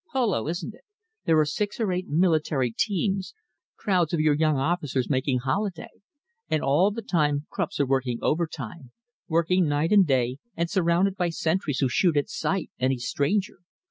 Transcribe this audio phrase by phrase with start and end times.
[0.11, 0.81] Polo, isn't it?
[1.25, 3.35] There are six or eight military teams,
[3.77, 5.91] crowds of your young officers making holiday.
[6.49, 8.93] And all the time Krupps are working overtime,
[9.27, 13.59] working night and day, and surrounded by sentries who shoot at sight any stranger.